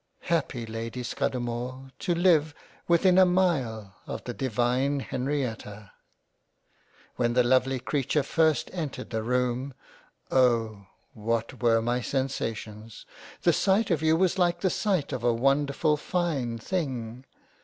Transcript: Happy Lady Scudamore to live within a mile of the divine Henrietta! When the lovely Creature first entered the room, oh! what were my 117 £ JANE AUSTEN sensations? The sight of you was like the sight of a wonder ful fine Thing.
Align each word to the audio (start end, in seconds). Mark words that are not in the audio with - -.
Happy 0.33 0.65
Lady 0.65 1.03
Scudamore 1.03 1.91
to 1.99 2.15
live 2.15 2.55
within 2.87 3.19
a 3.19 3.23
mile 3.23 3.95
of 4.07 4.23
the 4.23 4.33
divine 4.33 4.99
Henrietta! 5.01 5.91
When 7.17 7.33
the 7.33 7.43
lovely 7.43 7.79
Creature 7.79 8.23
first 8.23 8.71
entered 8.73 9.11
the 9.11 9.21
room, 9.21 9.75
oh! 10.31 10.87
what 11.13 11.61
were 11.61 11.83
my 11.83 11.97
117 11.97 12.03
£ 12.03 12.09
JANE 12.09 12.23
AUSTEN 12.23 12.29
sensations? 12.29 13.05
The 13.43 13.53
sight 13.53 13.91
of 13.91 14.01
you 14.01 14.15
was 14.15 14.39
like 14.39 14.61
the 14.61 14.71
sight 14.71 15.13
of 15.13 15.23
a 15.23 15.31
wonder 15.35 15.71
ful 15.73 15.97
fine 15.97 16.57
Thing. 16.57 17.23